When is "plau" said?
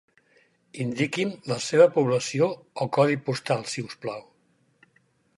4.07-4.25